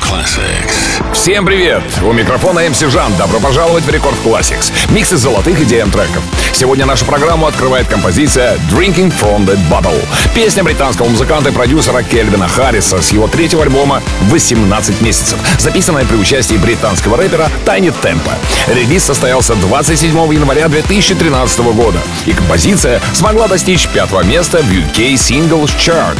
[0.00, 1.02] Classics.
[1.12, 1.82] Всем привет!
[2.02, 3.12] У микрофона MC Жан.
[3.16, 4.72] Добро пожаловать в Record Classics.
[4.90, 6.22] Микс из золотых EDM треков.
[6.52, 9.98] Сегодня нашу программу открывает композиция Drinking from the Bottle.
[10.34, 16.16] Песня британского музыканта и продюсера Кельвина Харриса с его третьего альбома «18 месяцев», записанная при
[16.16, 18.32] участии британского рэпера Тайни Темпа.
[18.68, 25.70] Релиз состоялся 27 января 2013 года, и композиция смогла достичь пятого места в UK Singles
[25.76, 26.18] Chart.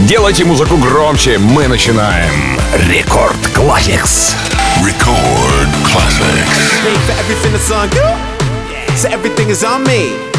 [0.00, 2.58] Делайте музыку громче, мы начинаем.
[2.88, 4.34] Рекорд Classics.
[4.82, 6.82] Record Classics.
[6.84, 8.96] Pay for everything that's on you.
[8.96, 10.35] So everything is on me.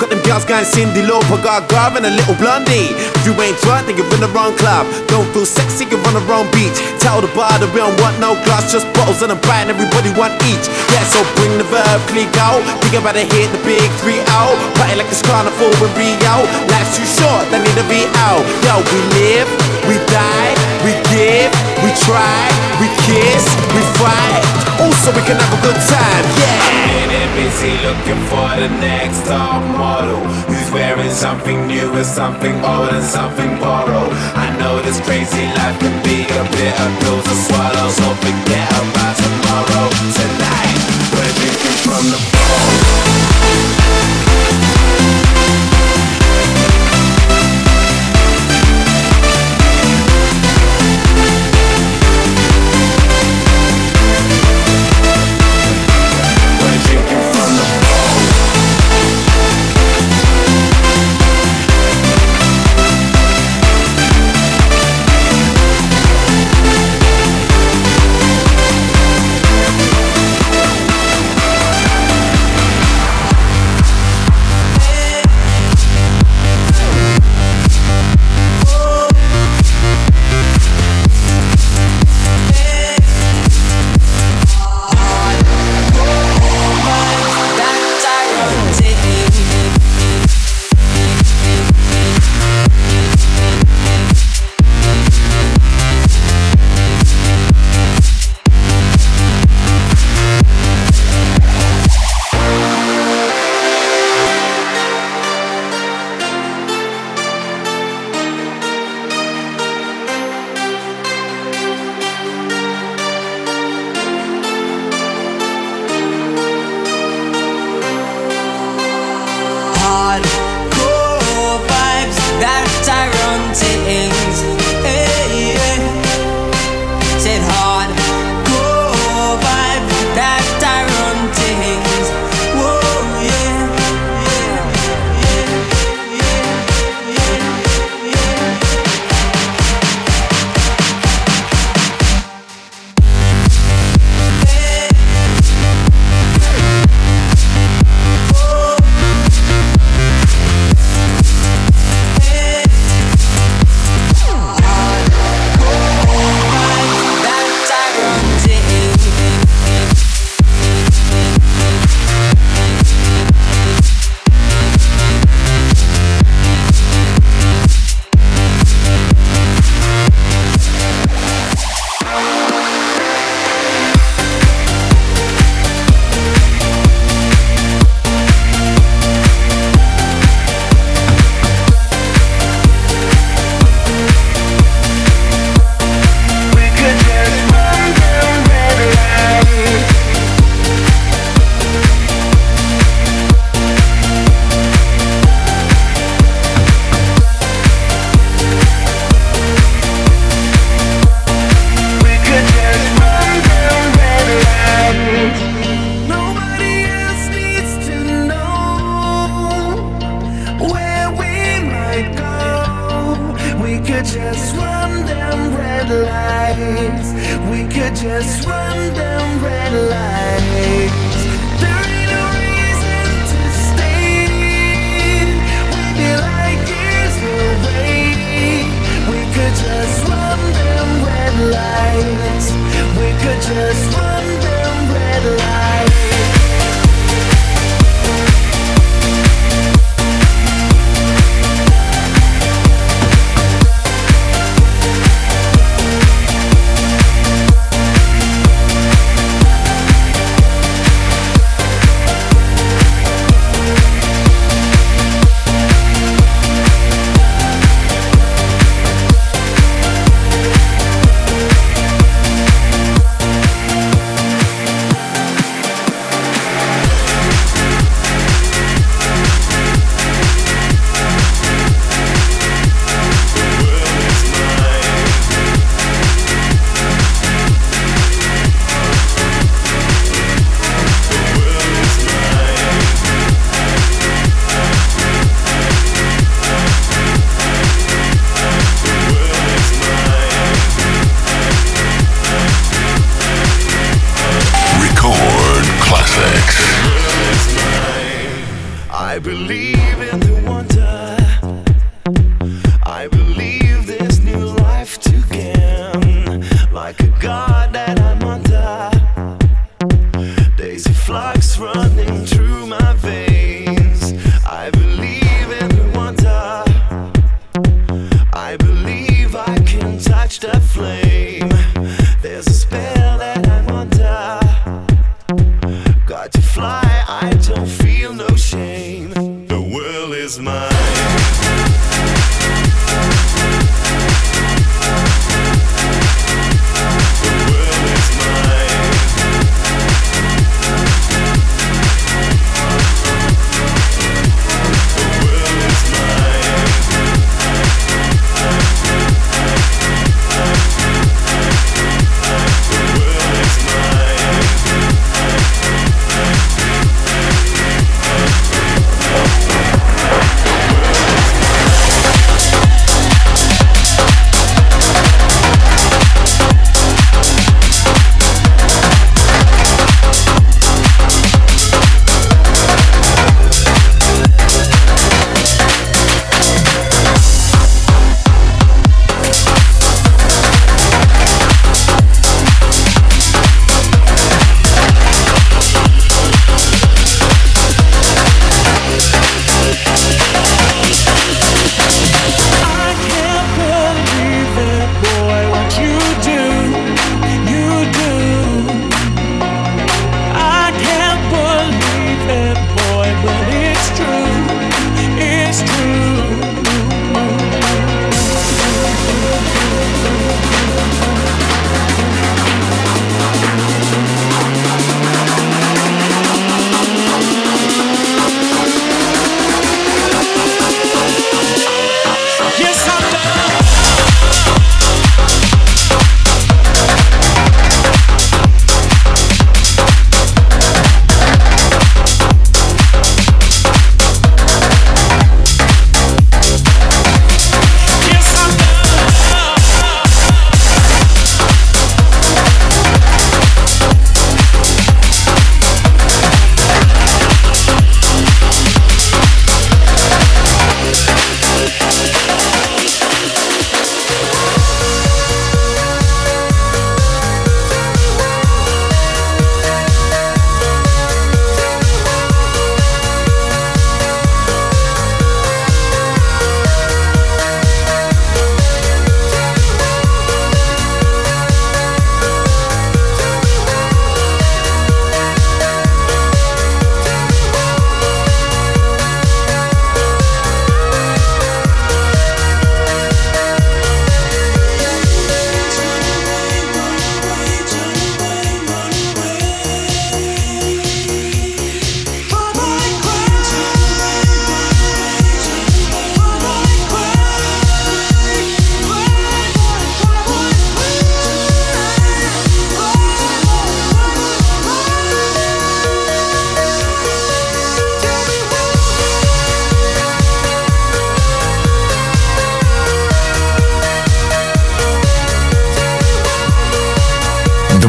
[0.00, 2.88] Got them girls going Cindy Lauper, got Gar and a little blondie.
[3.20, 4.88] If you ain't drunk, then you're in the wrong club.
[5.12, 6.72] Don't feel sexy, you're on the wrong beach.
[7.04, 9.76] Tell the bar that we don't want no glass, just bottles and a bite, and
[9.76, 10.64] everybody want each.
[10.88, 12.64] Yeah, so bring the verb, click out.
[12.80, 14.56] Think about to hit the big three out.
[14.80, 16.48] Party like it's carnival in Rio.
[16.72, 18.40] Life's too short, they need to be out.
[18.64, 19.48] Yo, we live,
[19.88, 20.52] we die,
[20.84, 21.52] we give,
[21.84, 22.42] we try,
[22.80, 24.42] we kiss, we fight.
[24.80, 26.80] Also, we can have a good time, yeah.
[27.10, 32.90] Getting busy looking for the next top model Who's wearing something new and something old
[32.90, 37.88] and something borrowed I know this crazy life can be a bitter pill to swallow
[37.90, 40.80] So forget about tomorrow Tonight,
[41.12, 42.49] we're drinking from the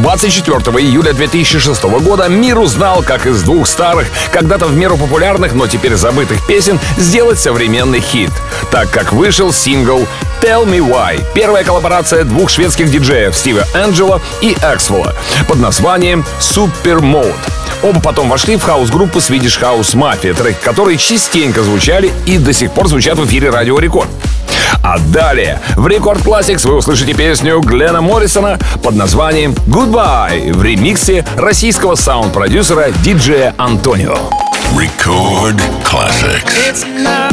[0.01, 5.67] 24 июля 2006 года мир узнал, как из двух старых, когда-то в меру популярных, но
[5.67, 8.31] теперь забытых песен сделать современный хит,
[8.71, 10.07] так как вышел сингл
[10.41, 15.13] Tell Me Why, первая коллаборация двух шведских диджеев Стива Энджела и Эксвелла
[15.47, 17.35] под названием Supermode.
[17.83, 22.71] Оба потом вошли в хаус-группу Swedish House Mafia, треки которые частенько звучали и до сих
[22.71, 24.09] пор звучат в эфире Радио Рекорд.
[24.83, 31.25] А далее в Record Classics вы услышите песню Глена Моррисона под названием Goodbye в ремиксе
[31.37, 34.15] российского саунд-продюсера диджея Антонио.
[34.75, 36.45] Record classics.
[36.67, 37.29] It's now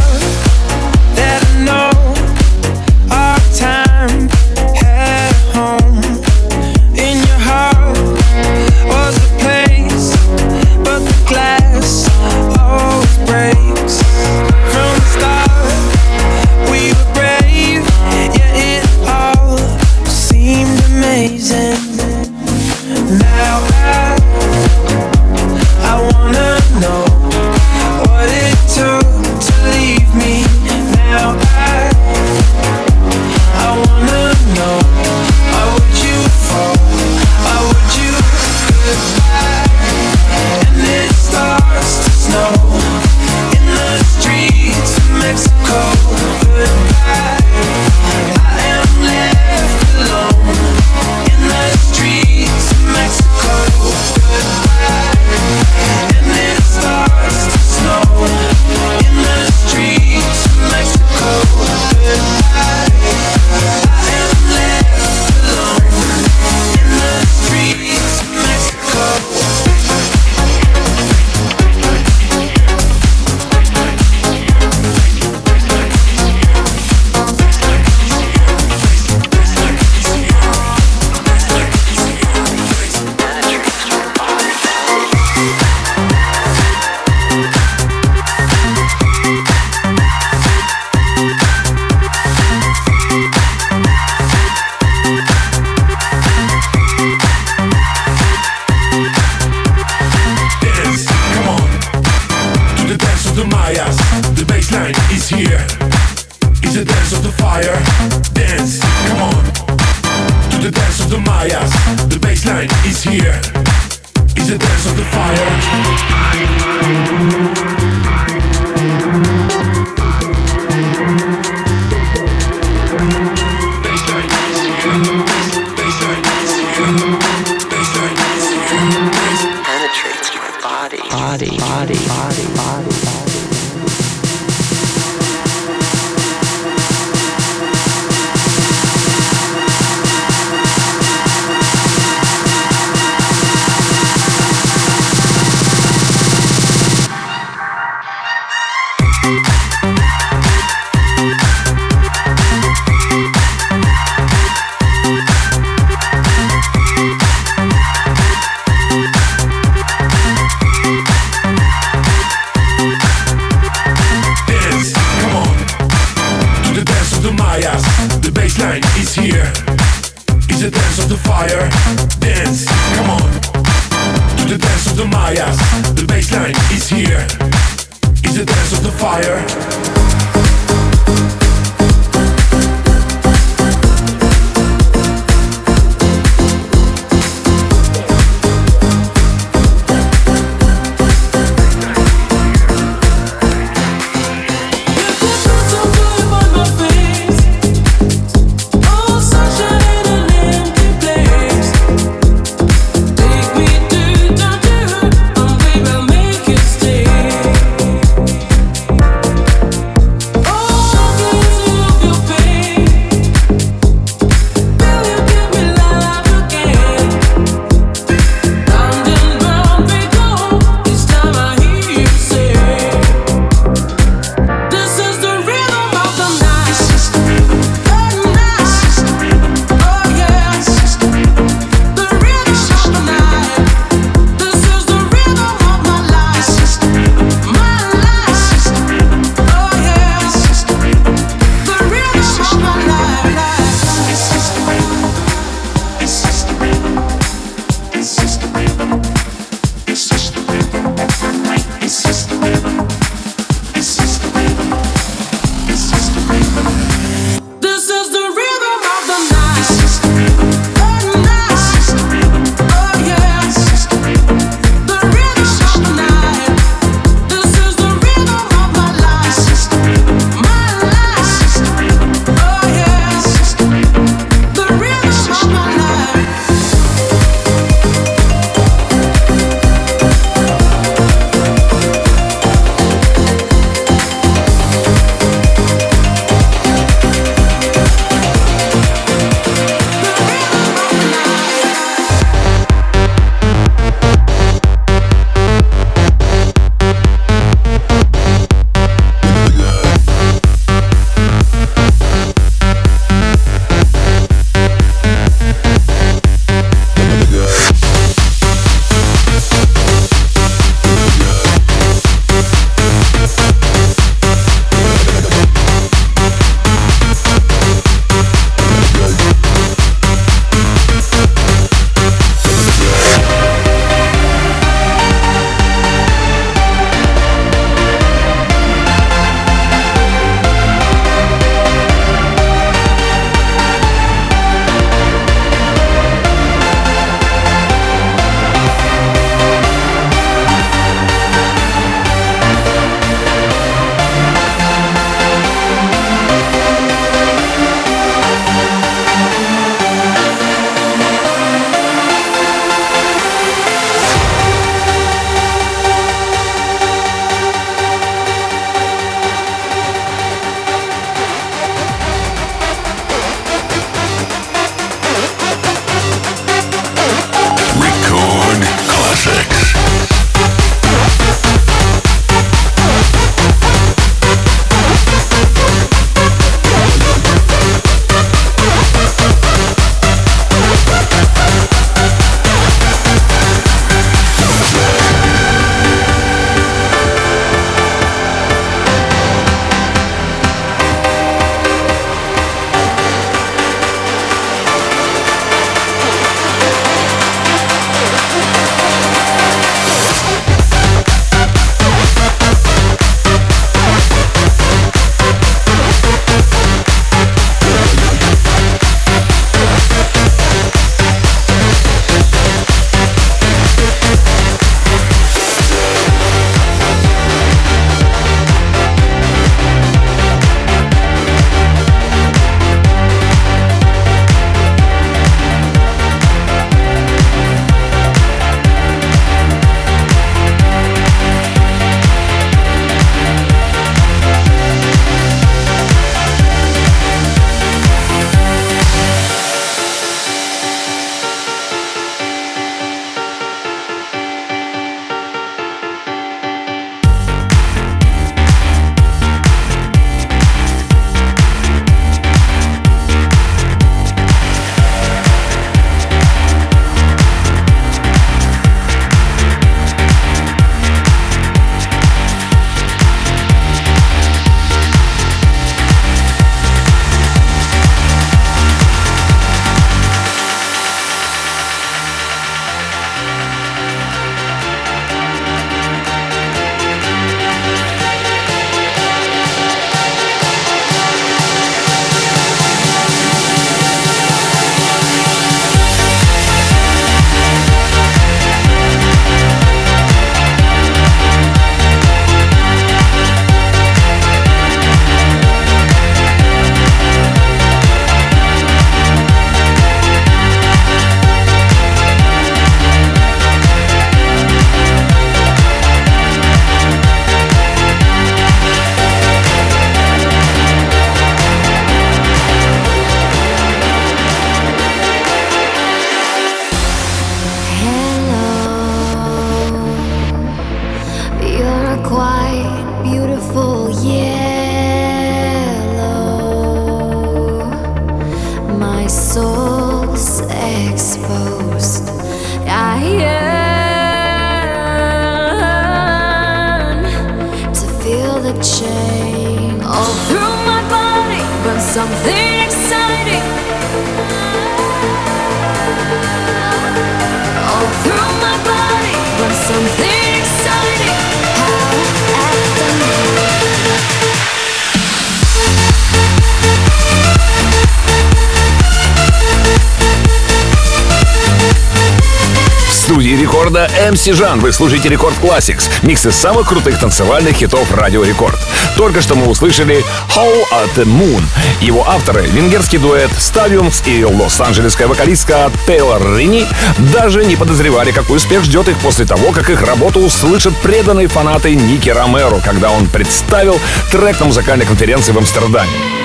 [564.08, 564.60] MC Жан.
[564.60, 565.90] Вы слушаете Record Classics.
[566.02, 568.58] Микс из самых крутых танцевальных хитов Радио Рекорд.
[568.96, 570.02] Только что мы услышали
[570.34, 571.42] Howl at the Moon.
[571.82, 576.66] Его авторы— венгерский дуэт Stadiumx и лос-анджелесская вокалистка Тейлор Рини
[577.12, 581.74] даже не подозревали, какой успех ждет их после того, как их работу услышат преданные фанаты
[581.74, 583.78] Ники Ромеро, когда он представил
[584.10, 586.17] трек на музыкальной конференции в Амстердаме.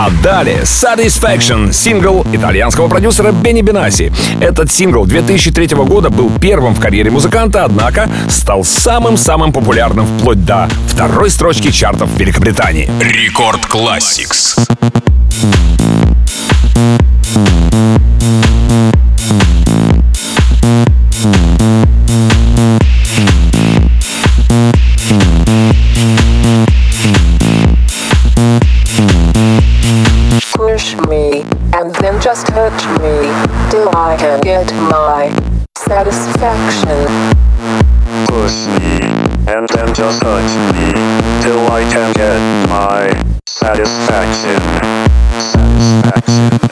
[0.00, 4.12] А далее Satisfaction, сингл итальянского продюсера Бенни Бенаси.
[4.40, 10.68] Этот сингл 2003 года был первым в карьере музыканта, однако стал самым-самым популярным вплоть до
[10.86, 12.88] второй строчки чартов Великобритании.
[13.00, 14.56] Рекорд Classics.
[41.42, 43.10] Till I can get my
[43.46, 44.60] satisfaction.
[45.40, 46.67] Satisfaction.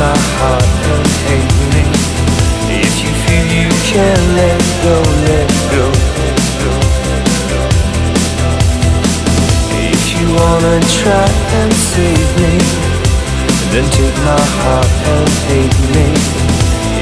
[0.00, 1.84] My heart and hate me.
[2.72, 4.96] If you feel you can let go,
[5.28, 5.86] let go.
[9.92, 11.28] If you wanna try
[11.60, 12.54] and save me,
[13.72, 15.28] then take my heart and
[15.94, 16.08] me.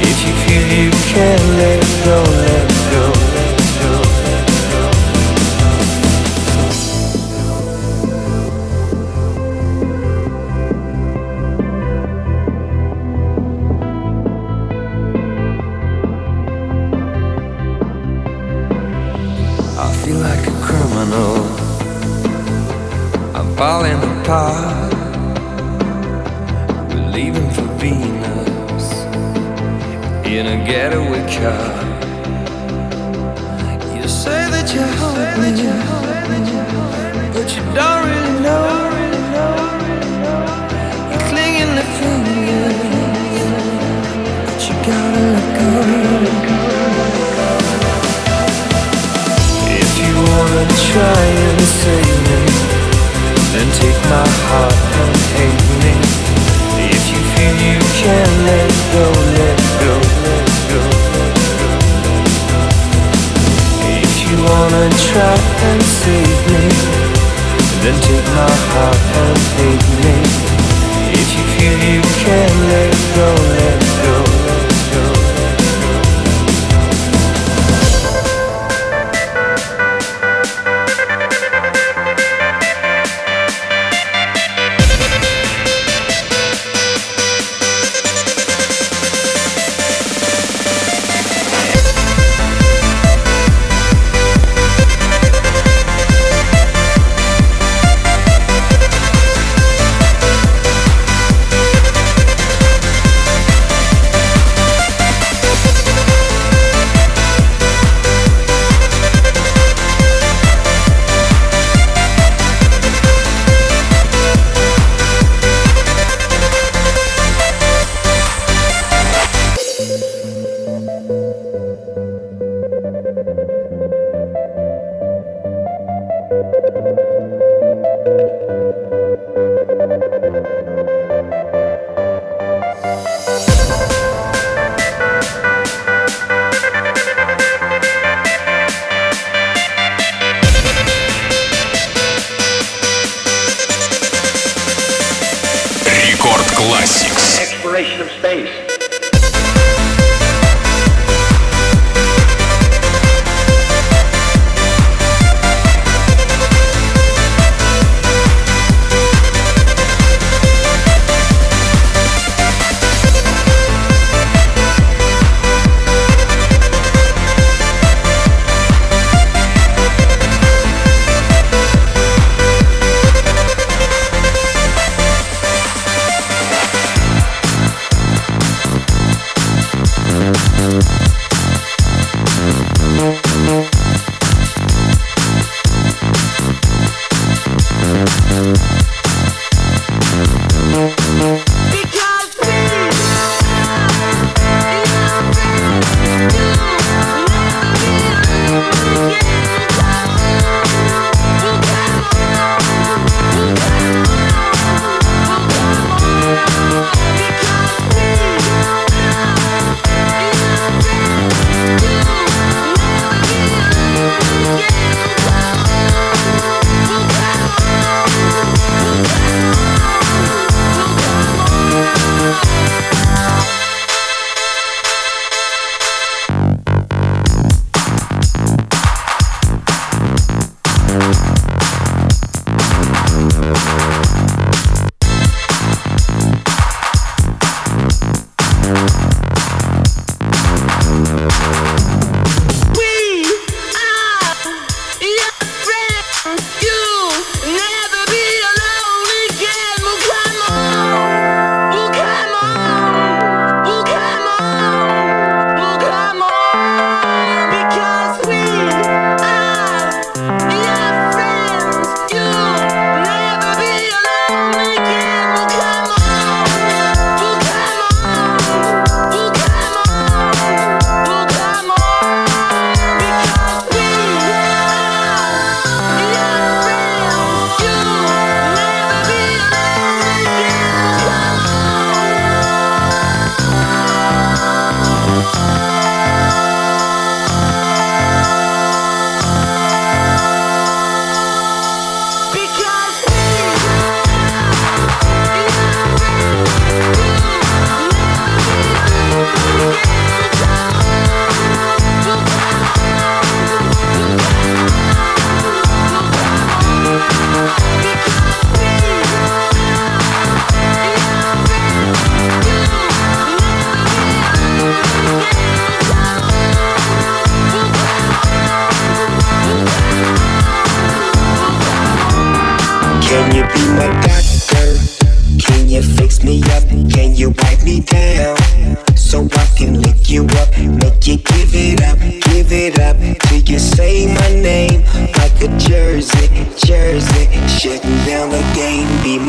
[0.09, 2.58] If you feel you can let go, let go,
[24.29, 24.93] apart.
[26.93, 28.87] We're leaving for Venus
[30.23, 32.08] in a getaway car.
[54.09, 55.13] my heart and
[55.81, 55.93] me.
[56.89, 59.05] If you feel you can let go,
[59.37, 59.93] let go,
[60.25, 60.81] let go.
[64.01, 65.35] If you wanna try
[65.69, 66.65] and save me
[67.83, 70.18] Then take my heart and take me.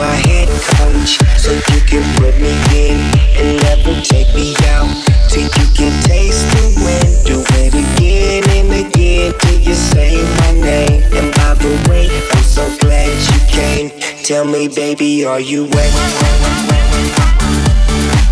[0.00, 0.48] My head
[0.80, 2.96] coach, so you can put me in
[3.36, 4.88] and never take me out
[5.28, 7.04] till you can taste the win.
[7.28, 11.02] Do it again and again till you say my name.
[11.12, 13.90] And by the way, I'm so glad you came.
[14.24, 15.92] Tell me, baby, are you wet?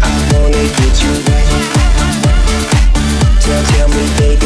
[0.00, 1.46] I wanna get you wet.
[3.44, 4.37] Tell, tell me, baby,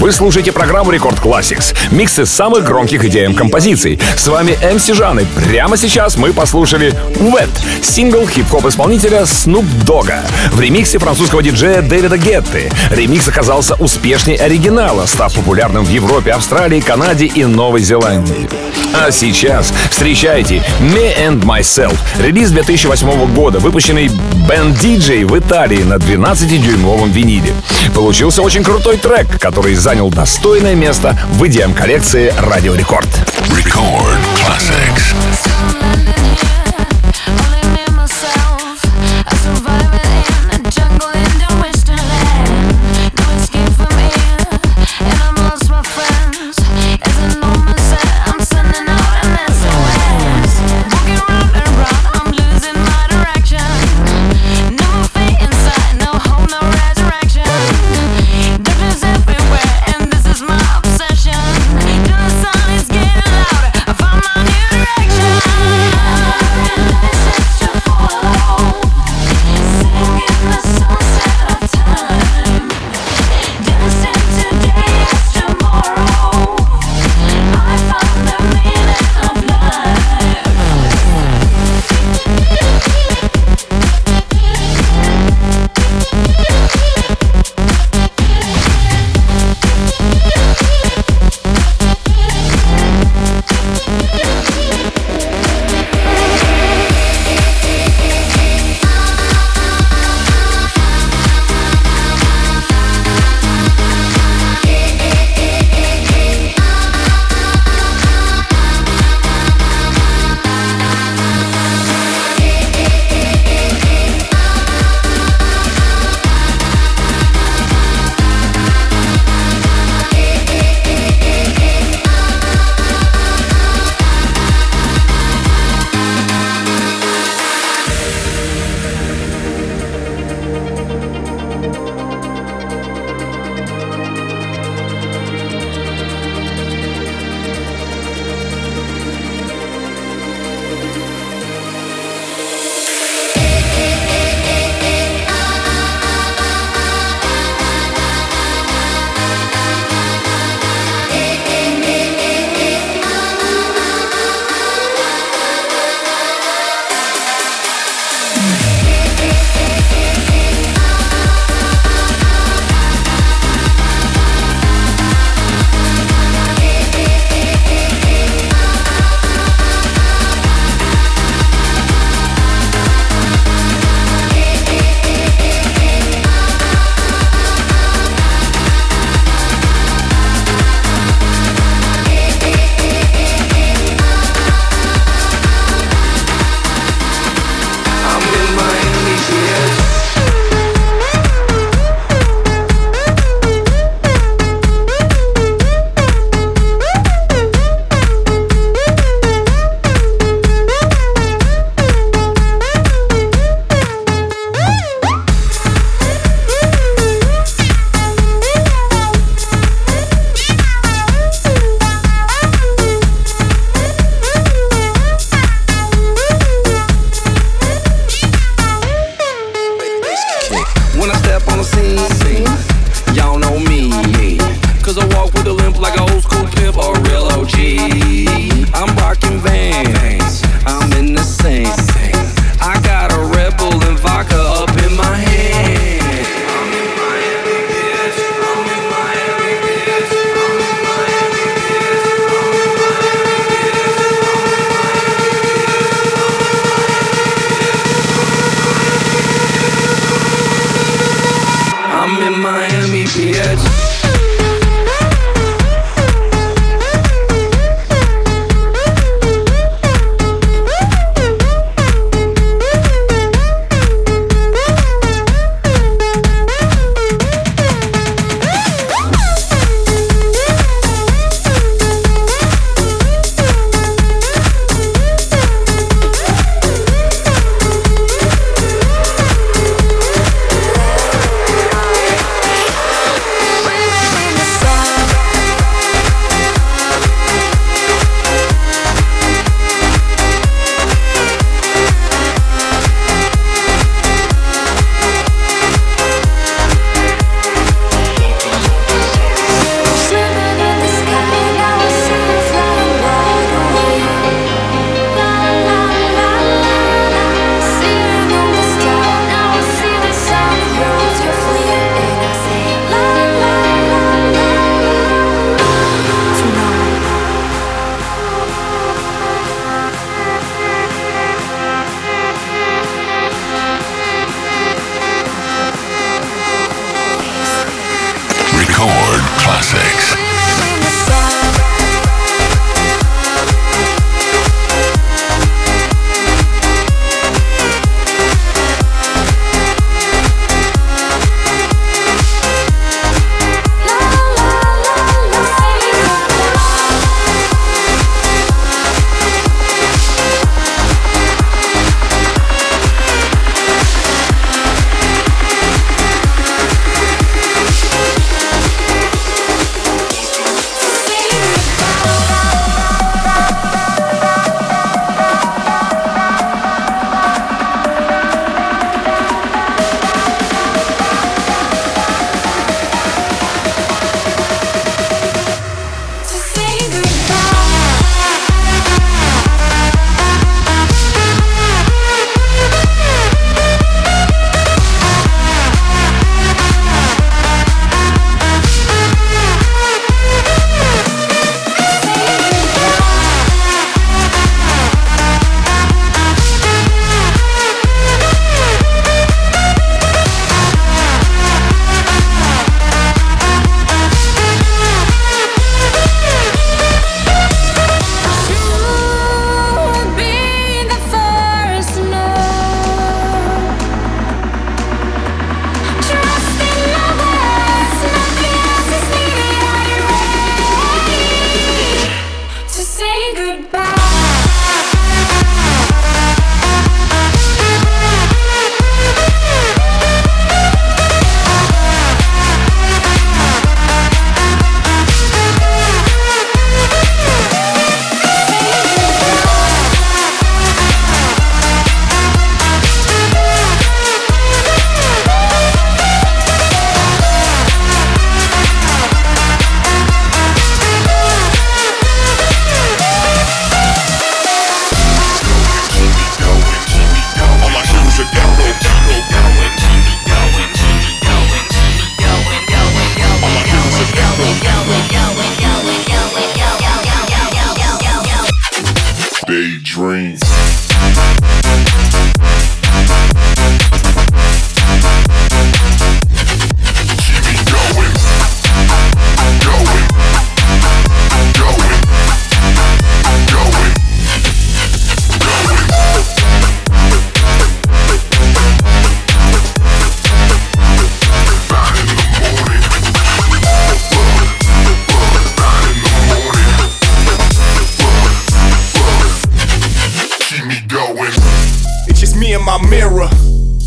[0.00, 1.76] Вы слушаете программу Рекорд Classics.
[1.90, 4.00] Миксы самых громких идеям композиций.
[4.16, 7.50] С вами МС Жан, и прямо сейчас мы послушали Wet,
[7.82, 10.20] сингл хип-хоп исполнителя Snoop Dogga
[10.52, 12.70] в ремиксе французского диджея Дэвида Гетты.
[12.90, 18.48] Ремикс оказался успешнее оригинала, став популярным в Европе, Австралии, Канаде и Новой Зеландии.
[18.92, 25.94] А сейчас встречайте Me and Myself, релиз 2008 года, выпущенный Band DJ в Италии на
[25.94, 27.52] 12-дюймовом виниле.
[27.94, 33.08] Получился очень крутой трек, который занял достойное место в EDM-коллекции Радио Рекорд.
[33.50, 35.49] Record classics.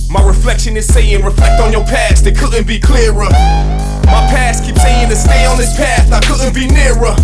[0.10, 3.30] My reflection is saying, reflect on your past, it couldn't be clearer.
[4.06, 7.16] My past keeps saying to stay on this path, I couldn't be nearer.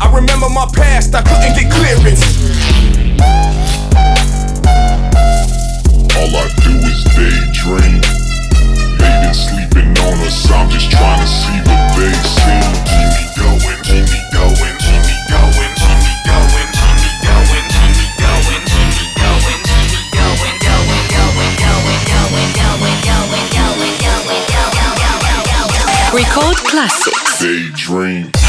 [0.00, 2.22] I remember my past, I couldn't get clearance.
[6.18, 8.02] All I do is daydream.
[8.98, 12.60] They've sleeping on us, I'm just trying to see what they see.
[12.90, 15.05] Keep me going, keep me going, keep me
[26.16, 27.40] Record classics.
[27.42, 28.45] Daydream.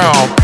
[0.00, 0.39] now.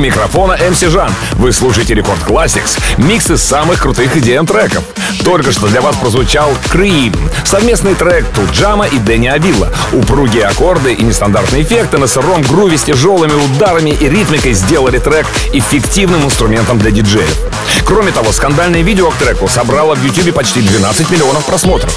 [0.00, 1.12] Микрофона MC Жан.
[1.32, 4.82] Вы слушаете Рекорд Classics, микс из самых крутых идеям треков.
[5.24, 9.70] Только что для вас прозвучал Cream, совместный трек Туджама и Дэнни Авилла.
[9.92, 15.26] Упругие аккорды и нестандартные эффекты на сыром груве с тяжелыми ударами и ритмикой сделали трек
[15.52, 17.38] эффективным инструментом для диджеев.
[17.84, 21.94] Кроме того, скандальное видео к треку собрало в YouTube почти 12 миллионов просмотров.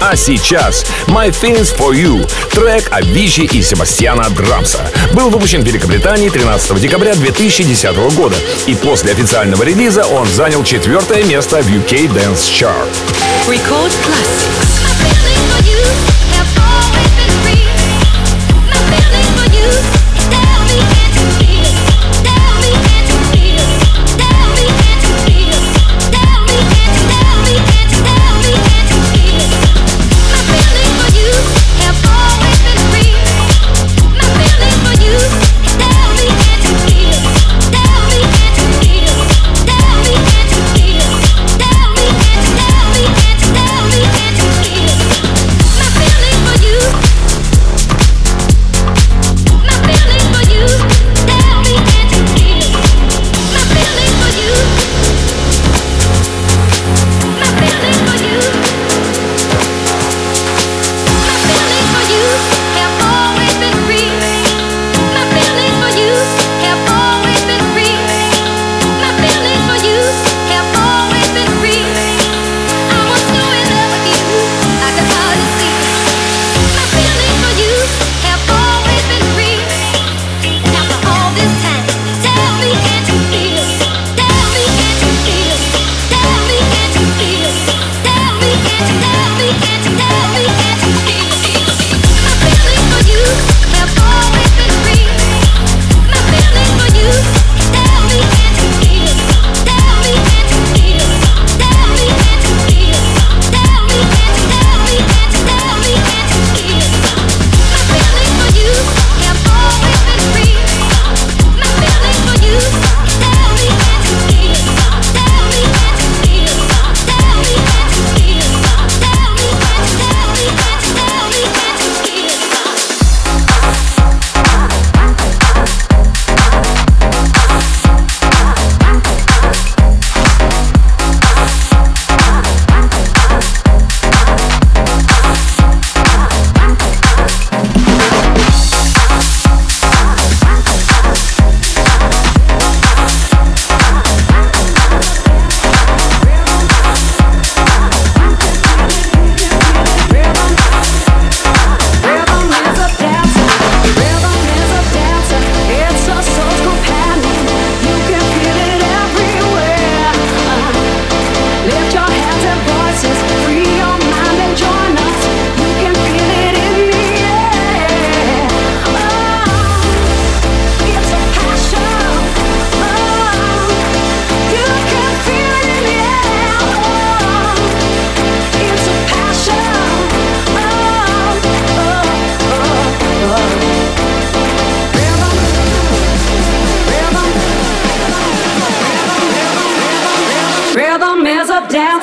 [0.00, 4.80] А сейчас My Things For You, трек Авичи и Себастьяна Драмса,
[5.12, 8.36] был выпущен в Великобритании 13 декабря 2010 года.
[8.66, 12.90] И после официального релиза он занял четвертое место в UK Dance Chart.
[13.48, 14.69] Record classics.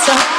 [0.07, 0.36] So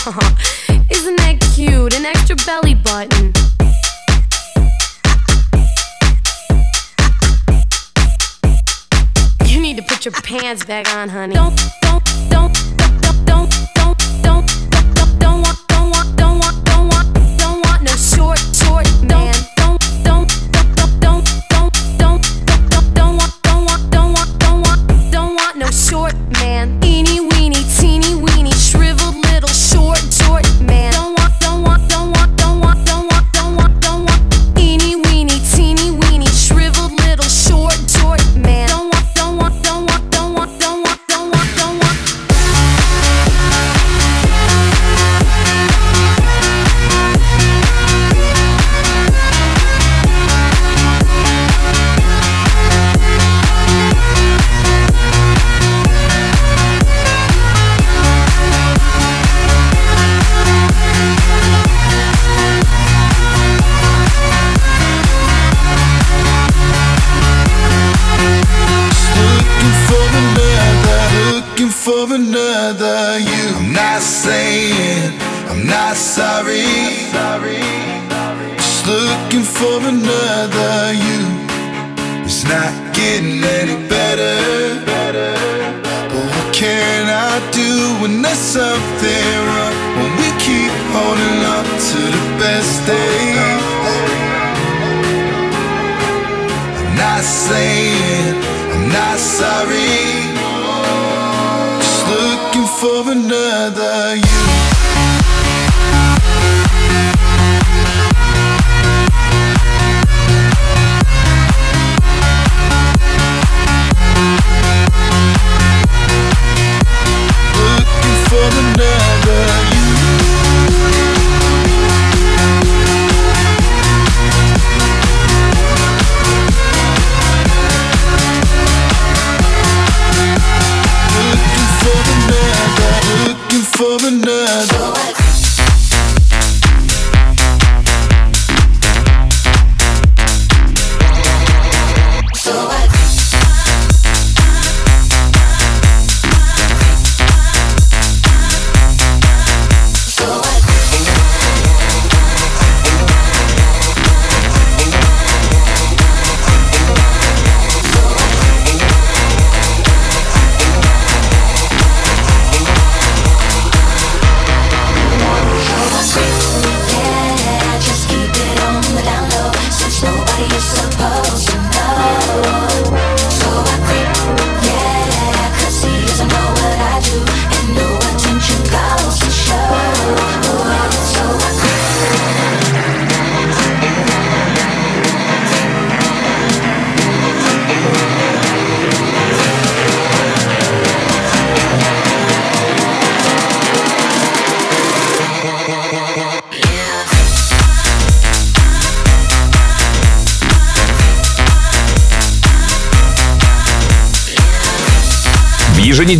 [0.90, 1.94] Isn't that cute?
[1.94, 3.34] An extra belly button.
[9.46, 11.34] You need to put your pants back on, honey.
[11.34, 13.09] Don't, don't, don't, don't.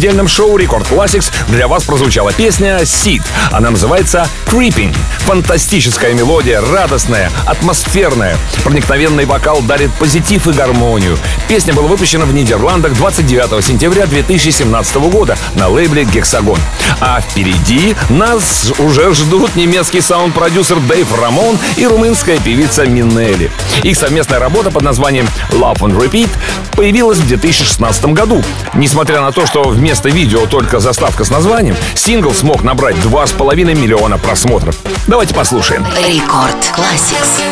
[0.01, 3.23] Еженедельном шоу Рекорд Classics для вас прозвучала песня «Сид».
[3.53, 4.97] Она называется «Creeping».
[5.19, 8.39] Фантастическая мелодия, радостная, атмосферная.
[8.65, 11.19] Проникновенный вокал дарит позитив и гармонию.
[11.49, 16.59] Песня была выпущена в Нидерландах 29 сентября 2017 года на лейбле «Гексагон».
[17.01, 23.51] А впереди нас уже ждут немецкий саунд-продюсер Дэйв Рамон и румынская певица Минелли.
[23.83, 26.31] Их совместная работа под названием «Love on Repeat»
[26.75, 28.43] появилась в 2016 году.
[28.75, 34.19] Несмотря на то, что вместо видео только заставка с названием, сингл смог набрать 2,5 миллиона
[34.19, 34.77] просмотров.
[35.09, 35.85] Давайте послушаем.
[36.07, 37.43] Рекорд Classics.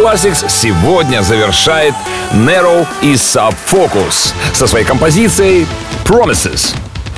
[0.00, 1.92] Classics сегодня завершает
[2.32, 5.66] Nero и Sub Focus со своей композицией
[6.06, 6.74] Promises.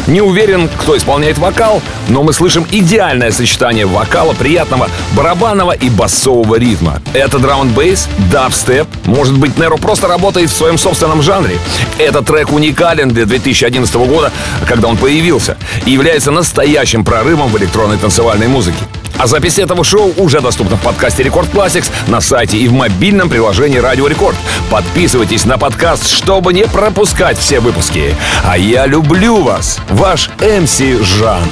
[0.09, 6.57] Не уверен, кто исполняет вокал, но мы слышим идеальное сочетание вокала, приятного барабанного и басового
[6.57, 7.01] ритма.
[7.14, 8.89] Это драм бейс, дабстеп.
[9.05, 11.59] Может быть, Неро просто работает в своем собственном жанре.
[11.99, 14.33] Этот трек уникален для 2011 года,
[14.66, 15.57] когда он появился,
[15.87, 18.83] и является настоящим прорывом в электронной танцевальной музыке.
[19.22, 23.28] А запись этого шоу уже доступна в подкасте Record Classics на сайте и в мобильном
[23.28, 24.34] приложении Радио Рекорд.
[24.68, 28.16] Подписывайтесь на подкаст, чтобы не пропускать все выпуски.
[28.42, 31.44] А я люблю вас, ваш MC Жан.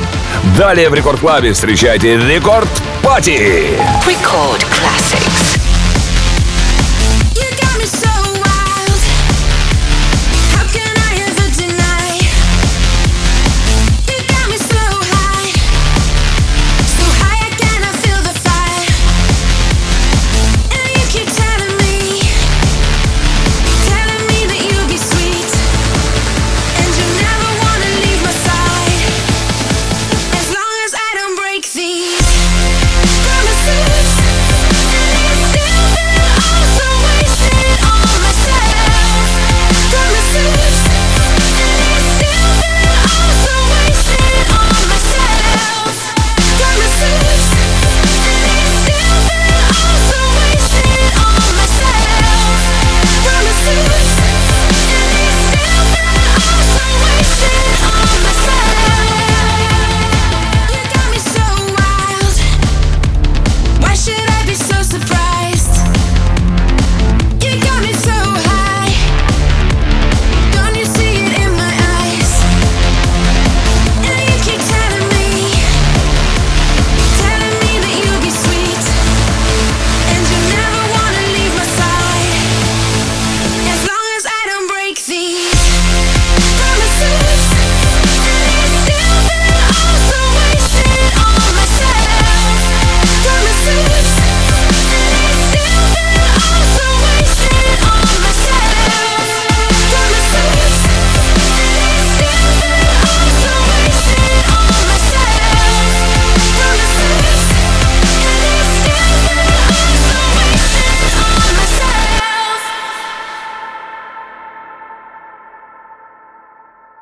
[0.58, 2.68] Далее в Record Club е встречайте Record
[3.04, 3.68] Party.
[4.04, 5.49] Record Classics.